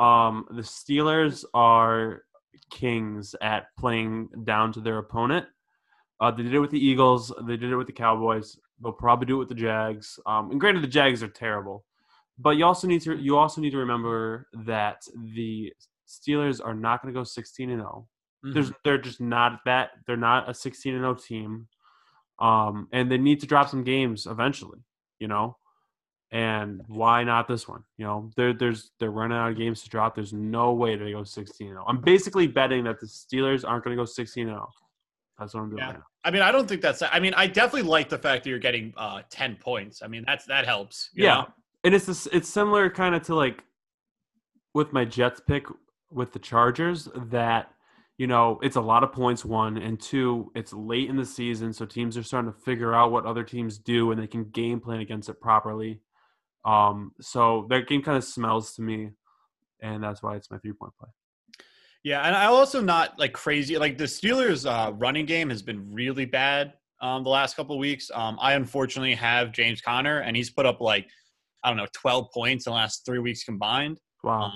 [0.01, 2.23] Um, the Steelers are
[2.71, 5.47] kings at playing down to their opponent.
[6.21, 7.33] Uh, they did it with the Eagles.
[7.43, 8.57] They did it with the Cowboys.
[8.81, 10.19] They'll probably do it with the Jags.
[10.25, 11.85] Um, and granted, the Jags are terrible,
[12.39, 15.03] but you also need to you also need to remember that
[15.35, 15.73] the
[16.07, 18.07] Steelers are not going to go 16 and 0.
[18.55, 21.67] There's they're just not that they're not a 16 and 0 team.
[22.39, 24.79] Um, and they need to drop some games eventually,
[25.19, 25.57] you know.
[26.33, 27.85] And why not this one?
[27.99, 30.15] You know, there there's they're running out of games to drop.
[30.17, 31.85] There's no way they go 16 0.
[31.87, 34.69] I'm basically betting that the Steelers aren't going to go 16 0.
[35.39, 35.87] That's what I'm doing Yeah.
[35.87, 36.05] right now.
[36.25, 37.01] I mean, I don't think that's.
[37.03, 40.03] I mean, I definitely like the fact that you're getting uh, 10 points.
[40.03, 41.11] I mean, that's that helps.
[41.15, 41.35] you Yeah.
[41.35, 41.47] know?
[41.85, 43.63] And it's this, it's similar kind of to like
[44.75, 45.67] with my Jets pick
[46.11, 47.71] with the Chargers that
[48.19, 51.73] you know it's a lot of points one and two it's late in the season
[51.73, 54.81] so teams are starting to figure out what other teams do and they can game
[54.81, 56.01] plan against it properly.
[56.67, 59.11] Um, so that game kind of smells to me,
[59.81, 61.09] and that's why it's my three point play.
[62.03, 63.79] Yeah, and I also not like crazy.
[63.79, 67.81] Like the Steelers' uh, running game has been really bad um, the last couple of
[67.81, 68.11] weeks.
[68.13, 71.09] Um, I unfortunately have James Conner, and he's put up like
[71.63, 74.01] I don't know, 12 points in the last three weeks combined.
[74.23, 74.53] Wow.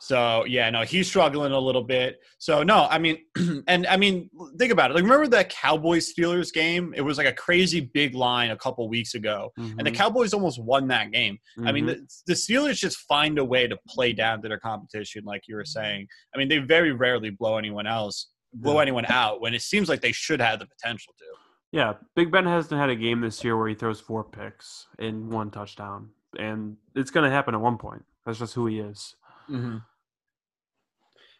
[0.00, 2.20] So yeah, no, he's struggling a little bit.
[2.38, 3.18] So no, I mean,
[3.66, 4.94] and I mean, think about it.
[4.94, 6.94] Like, remember that Cowboys Steelers game?
[6.96, 10.32] It was like a crazy big line a couple weeks ago, and the Mhm, Cowboys
[10.32, 11.38] almost won that game.
[11.64, 11.88] I mean, mhm.
[11.88, 15.56] the, the Steelers just find a way to play down to their competition, like you
[15.56, 16.06] were saying.
[16.34, 18.82] I mean, they very rarely blow anyone else, blow Yeah.
[18.82, 21.24] anyone out when it seems like they should have the potential to.
[21.72, 25.30] Yeah, Big Ben hasn't had a game this year where he throws four picks and
[25.30, 28.04] one touchdown, and it's going to happen at one point.
[28.24, 29.16] That's just who he is.
[29.50, 29.78] Mm-hmm.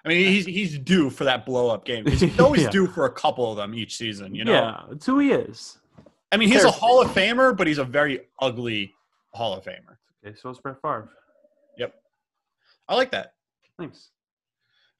[0.09, 2.07] I mean, he's he's due for that blow up game.
[2.07, 2.71] He's always Yeah.
[2.71, 4.35] due for a couple of them each season.
[4.35, 5.77] You know, Yeah, it's who he is.
[6.33, 8.95] I mean, he's a Hall of Famer, but he's a very ugly
[9.35, 9.97] Hall of Famer.
[10.27, 11.11] Okay, so it's Brett Favre.
[11.77, 11.95] Yep,
[12.89, 13.35] I like that.
[13.79, 14.09] Thanks.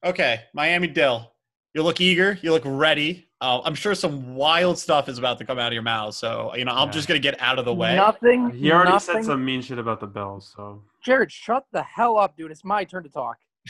[0.05, 1.31] Okay, Miami Dill.
[1.73, 2.37] You look eager.
[2.43, 3.27] You look ready.
[3.41, 6.13] Uh, I'm sure some wild stuff is about to come out of your mouth.
[6.13, 6.91] So you know, I'm Yeah.
[6.93, 7.95] just gonna get out of the way.
[7.95, 8.51] Nothing.
[8.51, 9.15] He already nothing.
[9.15, 12.51] said some mean shit about the Bills, so Jared, shut the hell up, dude.
[12.51, 13.37] It's my turn to talk.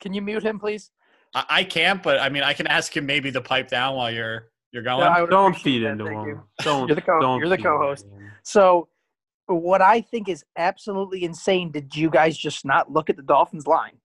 [0.00, 0.90] Can you mute him, please?
[1.34, 4.10] I, I can't, but I mean, I can ask him maybe to pipe down while
[4.10, 5.00] you're you're going.
[5.00, 6.28] Yeah, I would don't feed that, into thank him.
[6.28, 6.42] you.
[6.62, 6.88] Don't.
[6.88, 8.06] You're the co- don't you're the co-host.
[8.42, 8.88] So,
[9.46, 11.70] what I think is absolutely insane.
[11.70, 13.98] Did you guys just not look at the Dolphins line?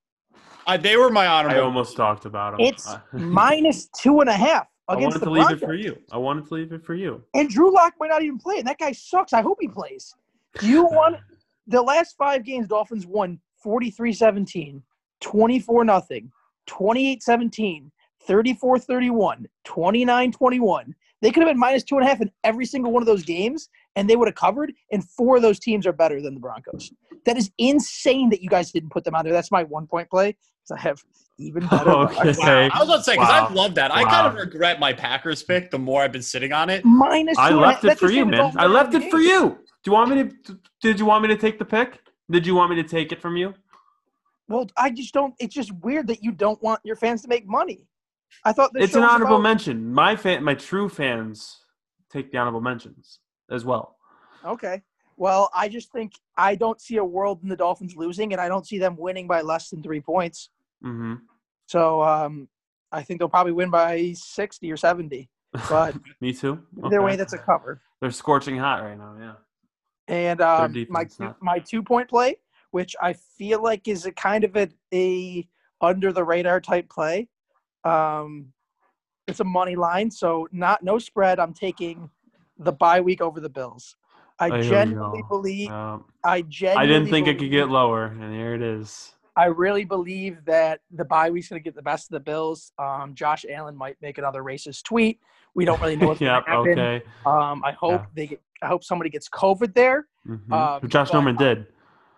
[0.66, 1.50] Uh, they were my honor.
[1.50, 2.62] I almost talked about him.
[2.62, 5.62] It's I- minus two and a half I against wanted to leave Broncos.
[5.62, 5.98] it for you.
[6.12, 7.22] I wanted to leave it for you.
[7.34, 8.60] And Drew Lock might not even play.
[8.60, 9.34] And that guy sucks.
[9.34, 10.14] I hope he plays.
[10.60, 11.18] Do you want
[11.68, 12.68] the last five games?
[12.68, 14.82] Dolphins won 43-17,
[15.24, 16.32] 24 nothing,
[16.70, 17.90] 28-17,
[18.30, 20.94] 34-31, 29-21.
[21.22, 23.24] They could have been minus two and a half in every single one of those
[23.24, 24.74] games, and they would have covered.
[24.92, 26.92] And four of those teams are better than the Broncos.
[27.26, 29.32] That is insane that you guys didn't put them on there.
[29.34, 30.36] That's my one point play
[30.68, 31.02] because I have
[31.40, 31.92] even better.
[31.92, 32.34] Okay.
[32.38, 32.70] Wow.
[32.74, 33.48] I was about to say because Wow.
[33.50, 33.94] I love that.
[33.94, 35.72] I kind of regret my Packers pick.
[35.72, 37.84] The more I've been sitting on it, Minus two I left half.
[37.84, 38.54] it That's for you, man.
[38.58, 39.58] I left the it for you.
[39.84, 40.60] Do you want me to?
[40.82, 42.00] Did you want me to take the pick?
[42.30, 43.54] Did you want me to take it from you?
[44.48, 45.34] Well, I just don't.
[45.40, 47.88] It's just weird that you don't want your fans to make money.
[48.44, 49.94] I thought it's an honorable about- mention.
[49.94, 51.60] My fan, my true fans,
[52.10, 53.98] take the honorable mentions as well.
[54.44, 54.82] Okay.
[55.16, 58.48] Well, I just think I don't see a world in the Dolphins losing, and I
[58.48, 60.50] don't see them winning by less than three points.
[60.84, 61.16] Mm-hmm.
[61.68, 62.48] So um,
[62.92, 65.30] I think they'll probably win by sixty or seventy.
[65.70, 66.64] But Me too.
[66.84, 67.82] either way, that's a cover.
[68.02, 69.16] They're scorching hot right now.
[69.20, 69.34] Yeah.
[70.08, 72.38] And um, my two, my two point play,
[72.74, 75.48] which I feel like is a kind of a, a
[75.80, 77.30] under the radar type play.
[77.84, 78.48] Um,
[79.28, 81.40] it's a money line, so not no spread.
[81.40, 82.10] I'm taking
[82.58, 83.96] the bye week over the Bills.
[84.40, 85.70] I you genuinely believe.
[85.70, 89.14] Um, I I didn't think it could get lower, and here it is.
[89.36, 92.72] I really believe that the bye week's going to get the best of the Bills.
[92.80, 95.20] Um, Josh Allen might make another racist tweet.
[95.54, 96.48] We don't really know what's yep.
[96.48, 97.04] going to happen.
[97.04, 97.06] Okay.
[97.28, 98.06] Um, I hope Yeah.
[98.16, 98.42] they get.
[98.64, 100.08] I hope somebody gets COVID there.
[100.28, 100.52] Mhm.
[100.52, 101.68] Um, Josh Norman did.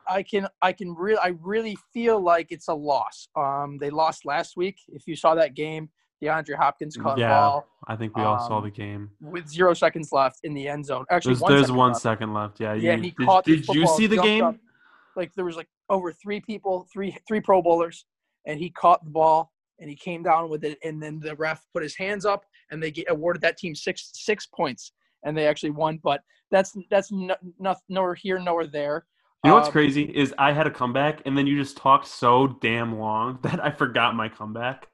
[0.07, 0.47] I can.
[0.61, 1.17] I can really.
[1.19, 3.27] I really feel like it's a loss.
[3.35, 4.77] Um, they lost last week.
[4.89, 5.89] If you saw that game,
[6.23, 7.29] DeAndre Hopkins caught Yeah.
[7.29, 9.11] ball I think we all saw um, the game.
[9.21, 11.05] with zero seconds left in the end zone.
[11.11, 12.01] Actually, There's, one there's second one left.
[12.01, 12.59] second left.
[12.59, 12.73] Yeah.
[12.73, 14.43] Yeah, you, he did, caught the Did you see the game?
[14.43, 14.55] up.
[15.15, 18.05] Like there was like over three people, three three Pro Bowlers,
[18.47, 21.61] and he caught the ball and he came down with it, and then the ref
[21.73, 24.91] put his hands up and they get, awarded that team six six points.
[25.23, 25.99] and they actually won.
[26.03, 29.05] But that's that's no, no, nowhere here, nowhere there.
[29.45, 32.07] You know what's Um, crazy is I had a comeback, and then you just talked
[32.07, 34.87] so damn long that I forgot my comeback.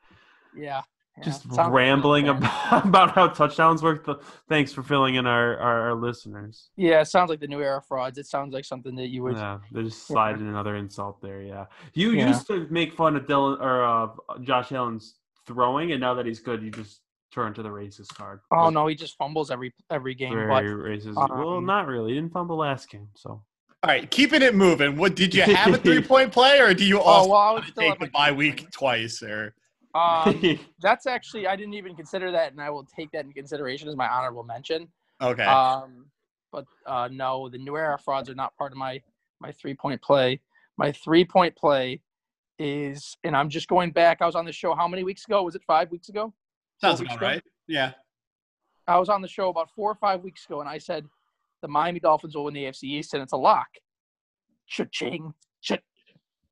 [0.54, 0.82] Yeah.
[1.18, 1.24] yeah.
[1.24, 4.06] Just like rambling about, about how touchdowns work.
[4.50, 6.70] Thanks for filling in our, our, our listeners.
[6.76, 8.18] Yeah, it sounds like the new era frauds.
[8.18, 9.38] It sounds like something that you would.
[9.38, 10.16] Yeah, they just Yeah.
[10.16, 11.42] sliding another insult there.
[11.42, 12.28] Yeah, you Yeah.
[12.28, 14.08] used to make fun of Dylan or uh,
[14.42, 15.16] Josh Allen's
[15.48, 18.42] throwing, and now that he's good, you just turn to the racist card.
[18.52, 20.34] Oh no, he just fumbles every every game.
[20.34, 21.16] very But racist.
[21.16, 22.10] well, um, not really.
[22.14, 23.42] He didn't fumble last game, so
[23.84, 24.96] All right, keeping it moving.
[24.96, 27.66] What did you have a three point play, or do you oh well, I want
[27.66, 29.24] would still take the my bye week twice?
[29.24, 29.56] Or
[29.96, 33.90] Um, that's actually I didn't even consider that, and I will take that in consideration
[33.90, 34.88] as my honorable mention.
[35.20, 36.06] okay, Um,
[36.52, 39.02] but uh, no, the new era frauds are not part of my
[39.40, 40.40] my three point play.
[40.78, 42.02] My three point play
[42.60, 44.22] is, and I'm just going back.
[44.22, 45.42] I was on the show how many weeks ago?
[45.42, 46.32] Was it five weeks ago?
[46.80, 47.26] sounds weeks about ago?
[47.34, 47.44] right.
[47.68, 47.94] Yeah.
[48.88, 51.08] I was on the show about four or five weeks ago, and I said
[51.62, 53.68] the Miami Dolphins will win the AFC East, and it's a lock.
[54.68, 55.78] Cha-ching, cha-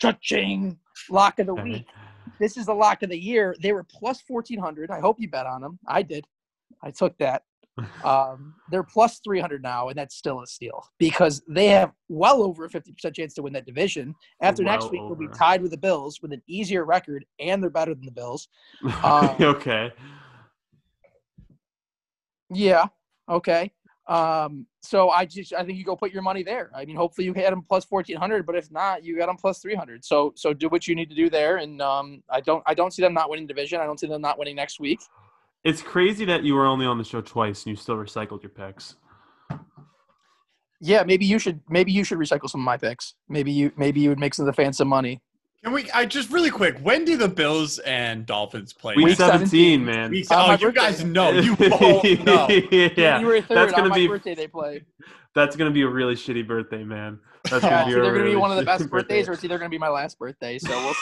[0.01, 0.77] cha-ching,
[1.09, 1.85] lock of the week.
[2.39, 3.55] This is the lock of the year.
[3.61, 4.91] They were plus fourteen hundred.
[4.91, 5.79] I hope you bet on them.
[5.87, 6.25] I did.
[6.83, 7.43] I took that.
[8.03, 12.41] Um, they're plus three hundred now, and that's still a steal because they have well
[12.43, 14.15] over a fifty percent chance to win that division.
[14.41, 17.61] After next Well week, they'll be tied with the Bills with an easier record, and
[17.61, 18.47] they're better than the Bills.
[19.03, 19.91] Um, okay.
[22.49, 22.87] Yeah.
[23.29, 23.71] Okay.
[24.09, 26.71] Um, so I just I think you go put your money there.
[26.73, 29.37] I mean, hopefully you get them plus fourteen hundred, but if not, you got them
[29.37, 30.03] plus three hundred.
[30.03, 31.57] So so do what you need to do there.
[31.57, 33.79] And um, I don't I don't see them not winning division.
[33.79, 34.99] I don't see them not winning next week.
[35.63, 38.49] It's crazy that you were only on the show twice and you still recycled your
[38.49, 38.95] picks.
[40.81, 43.13] Yeah, maybe you should maybe you should recycle some of my picks.
[43.27, 45.21] Maybe you maybe you would make some of the fans some money.
[45.63, 45.91] Can we?
[45.91, 46.77] I just really quick.
[46.79, 48.95] When do the Bills and Dolphins play?
[48.95, 50.11] Week, Week 17, 17, man.
[50.11, 50.79] Week- On oh, you birthday.
[50.79, 51.31] guys know.
[51.31, 52.47] You both know.
[52.71, 54.83] yeah, January third that's gonna my be birthday they play.
[55.35, 57.19] that's gonna be a really shitty birthday, man.
[57.49, 59.33] That's gonna it's be either a gonna be one of the best shitty birthdays or
[59.33, 60.59] it's either gonna be my last birthday.
[60.59, 60.93] So we'll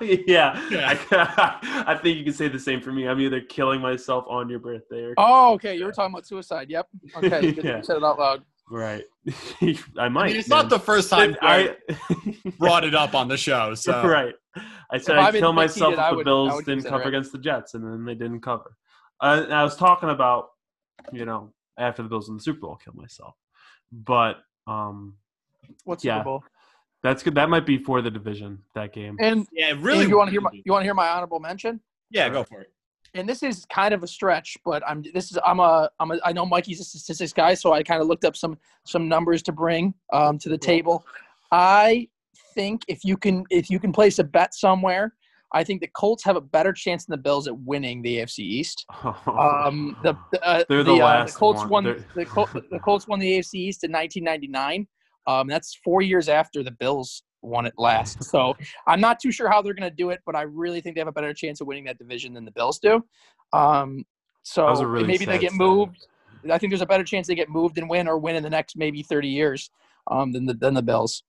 [0.00, 0.24] see.
[0.26, 0.98] yeah, Yeah.
[1.12, 3.06] I, I think you can say the same for me.
[3.08, 5.76] I'm either killing myself on your birthday or oh, okay.
[5.76, 6.70] You were talking about suicide.
[6.70, 6.88] Yep.
[7.18, 7.52] Okay.
[7.52, 7.76] Good Yeah.
[7.78, 8.42] you said it out loud.
[8.72, 9.04] Right.
[9.98, 10.22] I might.
[10.24, 10.58] I mean, it's man.
[10.62, 13.74] not the first time I I brought it up on the show.
[13.76, 14.34] So right.
[14.90, 17.08] I said If I'd kill myself if the would- Bills didn't cover it.
[17.08, 18.76] against the Jets, and then they didn't cover.
[19.20, 20.48] Uh, I was talking about,
[21.12, 23.34] you know, after the Bills in the Super Bowl, kill myself.
[23.92, 25.14] But um,
[25.84, 26.18] What's Yeah.
[26.18, 26.44] Super Bowl?
[27.02, 27.34] that's good.
[27.34, 28.58] That might be for the division.
[28.74, 29.16] That game.
[29.20, 30.06] And yeah, really, really.
[30.08, 31.80] you want to hear my you want to hear my honorable mention?
[32.10, 32.72] yeah, go for it.
[33.14, 36.18] And this is kind of a stretch, but I'm this is I'm a I'm a
[36.24, 39.42] I know Mikey's a statistics guy, so I kind of looked up some some numbers
[39.44, 41.04] to bring um, to the table.
[41.50, 42.08] I
[42.54, 45.14] think if you can if you can place a bet somewhere,
[45.52, 48.38] I think the Colts have a better chance than the Bills at winning the AFC
[48.40, 48.86] East.
[49.26, 51.84] Um, the the, uh, They're the the, uh, the Colts one.
[51.84, 54.86] won the, Col- the Colts won the AFC East in 1999.
[55.26, 58.22] Um, that's four years after the Bills won it last.
[58.32, 60.94] So I'm not too sure how they're going to do it, but I really think
[60.96, 63.04] they have a better chance of winning that division than the Bills do.
[63.52, 64.04] Um,
[64.42, 65.58] so That was a and really maybe they get stat.
[65.58, 66.06] moved.
[66.50, 68.50] I think there's a better chance they get moved and win or win in the
[68.50, 69.70] next maybe 30 years
[70.10, 71.22] um, than the than the Bills.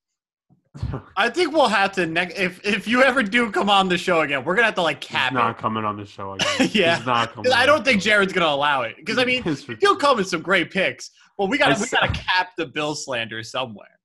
[1.18, 4.22] I think we'll have to next if if you ever do come on the show
[4.22, 5.58] again, we're gonna have to like He's cap not it.
[5.62, 6.70] coming on the show again.
[6.74, 6.98] Yeah.
[6.98, 7.52] He's not coming.
[7.52, 8.02] I don't think.
[8.02, 11.46] Jared's gonna allow it because I mean It's he'll come with some great picks, but
[11.48, 14.00] we gotta I we gotta cap the Bill slander somewhere.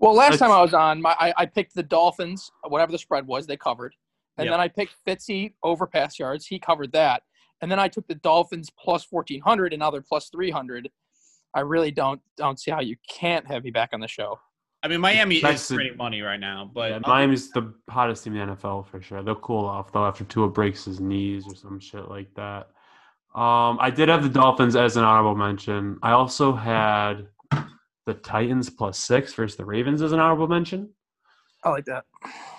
[0.00, 3.26] Well, last time I was on, my I, I picked the Dolphins, whatever the spread
[3.26, 3.94] was, they covered.
[4.36, 4.52] And Yep.
[4.52, 6.46] then I picked Fitzy over pass yards.
[6.46, 7.22] He covered that.
[7.62, 10.90] And then I took the Dolphins plus 1400 and now they're plus 300.
[11.54, 14.38] I really don't don't see how you can't have me back on the show.
[14.82, 18.24] I mean Miami That's is the- printing money right now, but Yeah, Miami's the hottest
[18.24, 19.22] team in the NFL for sure.
[19.22, 22.68] They'll cool off though after Tua breaks his knees or some shit like that.
[23.34, 25.98] Um, I did have the Dolphins as an honorable mention.
[26.02, 27.28] I also had
[28.06, 30.90] the Titans plus six versus the Ravens as an honorable mention.
[31.62, 32.04] I like that.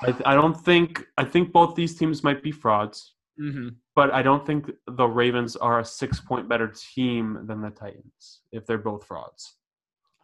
[0.01, 3.75] I, I don't think I think both these teams might be frauds, Mhm.
[3.95, 8.41] but I don't think the Ravens are a six point better team than the Titans
[8.51, 9.57] if they're both frauds.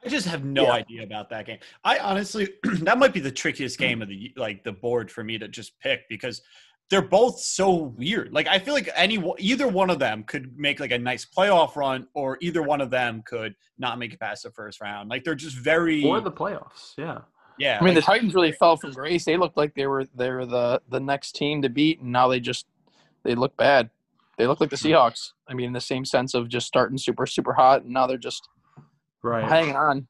[0.03, 0.71] I just have no Yeah.
[0.71, 1.59] idea about that game.
[1.83, 5.37] I honestly, that might be the trickiest game of the like the board for me
[5.37, 6.41] to just pick because
[6.91, 8.33] they're both so weird.
[8.33, 11.77] Like I feel like any either one of them could make like a nice playoff
[11.77, 15.09] run, or either one of them could not make it past the first round.
[15.09, 17.19] Like they're just very Or the playoffs, yeah.
[17.57, 17.77] yeah.
[17.79, 19.23] I mean, the Titans really fell from grace.
[19.23, 22.27] They looked like they were they were the the next team to beat, and now
[22.27, 22.65] they just
[23.23, 23.89] they look bad.
[24.37, 24.93] They look like the mm-hmm.
[24.93, 25.31] Seahawks.
[25.47, 28.17] I mean, in the same sense of just starting super super hot, and now they're
[28.17, 28.49] just
[29.23, 29.47] Right.
[29.47, 30.07] hanging on.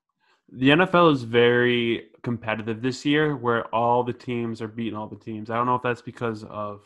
[0.52, 5.16] the NFL is very competitive this year, where all the teams are beating all the
[5.16, 5.50] teams.
[5.50, 6.82] I don't know if that's because of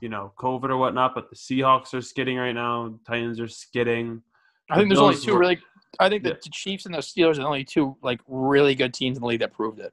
[0.00, 2.94] you know COVID or whatnot, but the Seahawks are skidding right now.
[3.06, 4.22] Titans are skidding.
[4.70, 5.58] I think The there's only two were- really
[5.98, 6.34] I think Yeah.
[6.34, 9.26] the Chiefs and the Steelers are the only two like really good teams in the
[9.26, 9.92] league that proved it.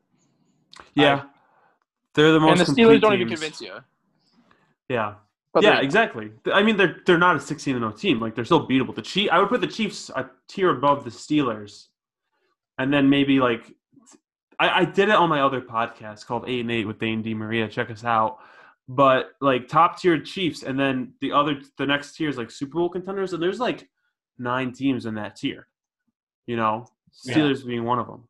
[0.94, 1.24] Yeah,
[2.14, 2.60] they're the most.
[2.60, 3.74] and the Steelers don't even convince you.
[4.90, 5.16] Yeah,
[5.54, 6.32] But yeah, exactly.
[6.54, 8.20] I mean, they're they're not a 16 0 team.
[8.20, 8.96] Like they're still beatable.
[8.96, 11.88] The Chief, I would put the Chiefs a tier above the Steelers,
[12.78, 13.74] and then maybe like
[14.60, 17.34] I, I did it on my other podcast called Eight and Eight with Dane D
[17.34, 17.68] Maria.
[17.68, 18.40] Check us out.
[18.90, 22.76] But like top tier Chiefs, and then the other the next tier is like Super
[22.76, 23.88] Bowl contenders, and there's like
[24.40, 25.68] nine teams in that tier.
[26.46, 26.86] You know,
[27.26, 27.36] Yeah.
[27.36, 28.28] Steelers being one of them.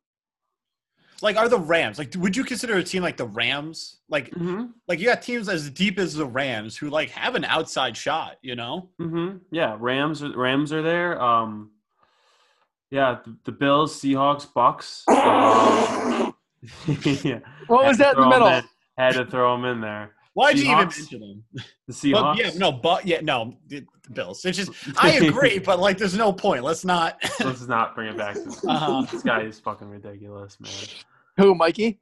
[1.22, 2.12] Like, are the Rams like?
[2.16, 4.30] Would you consider a team like the Rams like?
[4.30, 4.66] Mm-hmm.
[4.86, 8.36] Like you got teams as deep as the Rams who like have an outside shot.
[8.42, 8.90] You know.
[9.00, 9.38] Mm-hmm.
[9.52, 10.22] Yeah, Rams.
[10.22, 11.20] are- Rams are there.
[11.22, 11.70] Um,
[12.90, 15.04] yeah, the, the Bills, Seahawks, Bucks.
[15.08, 16.34] Um,
[17.24, 18.48] yeah, What was that in the middle?
[18.48, 18.64] in.
[18.96, 20.14] Had to throw them in there.
[20.34, 21.44] Why'd you even mention them?
[21.52, 22.36] The But Seahawks.
[22.36, 24.44] yeah, no, but yeah, no, the, the Bills.
[24.44, 26.64] It's just I agree, but like, there's no point.
[26.64, 27.16] Let's not.
[27.40, 28.64] Let's not bring it back to this.
[28.64, 29.06] Uh-huh.
[29.10, 30.72] This guy is fucking ridiculous, man.
[31.36, 32.00] Who, Mikey?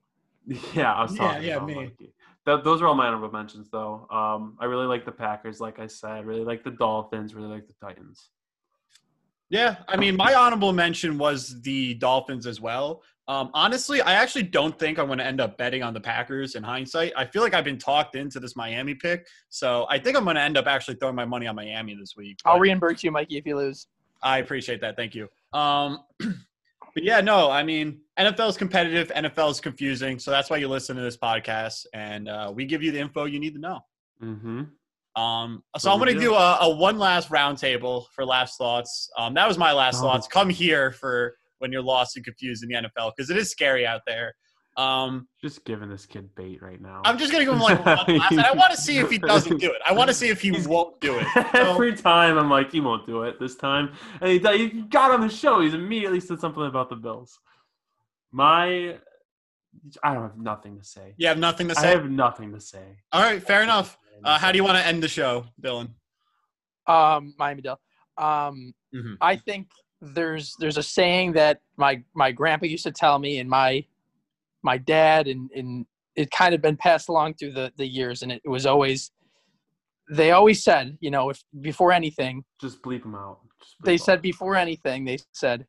[0.75, 1.75] Yeah, I was Yeah, talking yeah, about me.
[1.75, 2.13] Mikey.
[2.47, 4.07] Th- those are all my honorable mentions, though.
[4.11, 6.25] Um, I really like the Packers, like I said.
[6.25, 7.35] Really like the Dolphins.
[7.35, 8.31] Really like the Titans.
[9.49, 13.03] Yeah, I mean, my honorable mention was the Dolphins as well.
[13.29, 16.55] Um, honestly, I actually don't think I'm going to end up betting on the Packers
[16.55, 17.13] in hindsight.
[17.17, 20.37] I feel like I've been talked into this Miami pick, so I think I'm going
[20.37, 22.39] to end up actually throwing my money on Miami this week.
[22.45, 23.89] I'll reimburse you, Mikey, if you lose.
[24.23, 24.97] I appreciate that.
[24.97, 25.29] Thank you.
[25.53, 30.59] Um, but yeah, no, I mean, NFL is competitive, NFL is confusing, so that's why
[30.59, 33.61] you listen to this podcast, and uh, we give you the info you need to
[33.61, 33.81] know.
[34.23, 34.63] Mm-hmm.
[35.17, 36.35] Um, so I'm going to do.
[36.35, 39.09] a, a one last roundtable for last thoughts.
[39.17, 40.03] Um, that was my last Oh.
[40.03, 40.27] thoughts.
[40.29, 43.87] Come here for when you're lost and confused in the NFL because it is scary
[43.87, 44.35] out there.
[44.77, 47.01] Um, Just giving this kid bait right now.
[47.07, 49.09] I'm just going to give him like one last, and I want to see if
[49.11, 49.81] he doesn't do it.
[49.87, 51.27] I want to see if he won't do it.
[51.35, 53.95] So, Every time I'm like, he won't do it this time.
[54.21, 55.63] And he, he got on the show.
[55.63, 57.39] He's immediately said something about the Bills.
[58.33, 58.97] My,
[60.03, 61.15] I don't have nothing to say.
[61.17, 61.89] you have nothing to say.
[61.89, 62.99] I have nothing to say.
[63.13, 63.97] All right, fair enough.
[64.25, 65.91] Uh, how do you want to end the show, Dylan?
[66.87, 67.81] Um, Miami Dell.
[68.17, 69.17] Um, Mhm.
[69.21, 69.69] I think
[70.01, 73.85] there's there's a saying that my my grandpa used to tell me, and my
[74.63, 78.33] my dad, and and it kind of been passed along through the the years, and
[78.33, 79.11] it was always
[80.09, 83.41] they always said, you know, if before anything, Just bleep them out.
[83.43, 85.67] Bleep they him said before anything, they said,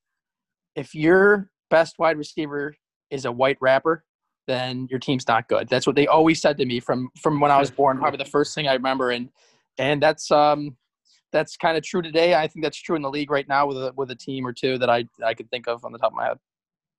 [0.75, 2.75] if your best wide receiver
[3.09, 4.05] is a white rapper,
[4.47, 5.67] then your team's not good.
[5.69, 7.97] That's what they always said to me from from when I was born.
[7.99, 9.29] Probably the first thing I remember, and
[9.77, 10.75] and that's um
[11.31, 12.33] that's kind of true today.
[12.33, 14.53] I think that's true in the league right now with a with a team or
[14.53, 16.37] two that I I could think of on the top of my head.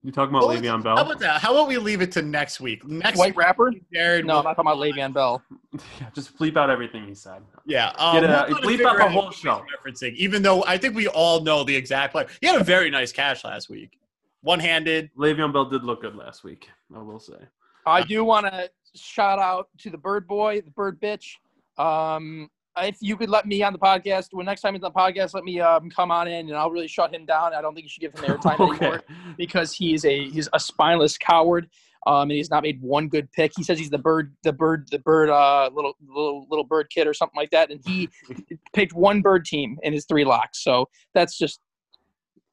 [0.04, 0.98] You talking about Well, Le'Veon How Bell?
[0.98, 1.40] about that?
[1.40, 2.86] How about we leave it to next week?
[2.86, 3.72] Next White rapper?
[3.92, 4.24] Jared.
[4.24, 5.42] No, I'm not talking about Le'Veon Bell.
[5.72, 7.42] yeah, just bleep out everything he said.
[7.66, 8.48] Yeah, um, Get it we'll out.
[8.62, 9.64] Bleep out the whole show.
[9.84, 12.28] Referencing, even though I think we all know the exact player.
[12.40, 13.98] He had a very nice catch last week,
[14.42, 15.10] one-handed.
[15.16, 16.68] Le'Veon Bell did look good last week.
[16.94, 17.38] I will say.
[17.86, 21.36] I do want to shout out to the bird boy, the bird bitch.
[21.78, 22.50] Um,
[22.82, 25.34] if you could let me on the podcast, when next time he's on the podcast,
[25.34, 27.54] let me um, come on in and I'll really shut him down.
[27.54, 29.02] I don't think you should give him airtime anymore
[29.36, 31.68] because he's a he's a spineless coward.
[32.06, 33.52] Um, and he's not made one good pick.
[33.56, 37.06] He says he's the bird, the bird, the bird, uh, little little little bird kid
[37.06, 37.70] or something like that.
[37.70, 38.08] And he
[38.72, 40.62] picked one bird team in his three locks.
[40.62, 41.60] So that's just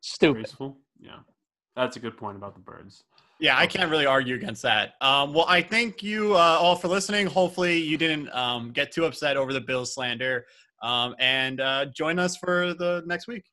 [0.02, 0.44] stupid.
[0.44, 0.78] Graceful.
[1.00, 1.20] Yeah,
[1.76, 3.04] that's a good point about the birds.
[3.40, 4.94] Yeah, I can't really argue against that.
[5.02, 7.28] Um, well, I thank you uh, all for listening.
[7.28, 10.46] Hopefully, you didn't um, get too upset over the Bills slander.
[10.82, 13.46] Um, and uh, join us for the next week.